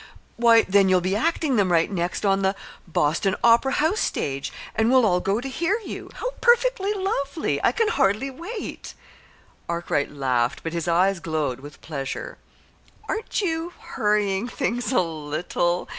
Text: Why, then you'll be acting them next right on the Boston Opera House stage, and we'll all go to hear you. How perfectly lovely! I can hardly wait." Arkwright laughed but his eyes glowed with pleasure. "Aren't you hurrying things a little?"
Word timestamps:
Why, 0.35 0.63
then 0.63 0.89
you'll 0.89 0.99
be 0.99 1.15
acting 1.15 1.57
them 1.57 1.67
next 1.93 2.23
right 2.23 2.31
on 2.31 2.41
the 2.41 2.55
Boston 2.87 3.35
Opera 3.43 3.73
House 3.73 3.99
stage, 3.99 4.51
and 4.75 4.89
we'll 4.89 5.05
all 5.05 5.19
go 5.19 5.39
to 5.39 5.47
hear 5.47 5.77
you. 5.85 6.09
How 6.15 6.31
perfectly 6.41 6.91
lovely! 6.91 7.63
I 7.63 7.71
can 7.71 7.87
hardly 7.87 8.31
wait." 8.31 8.95
Arkwright 9.69 10.09
laughed 10.11 10.63
but 10.63 10.73
his 10.73 10.87
eyes 10.87 11.19
glowed 11.19 11.59
with 11.59 11.81
pleasure. 11.81 12.39
"Aren't 13.07 13.41
you 13.43 13.73
hurrying 13.79 14.47
things 14.47 14.91
a 14.91 15.01
little?" 15.01 15.87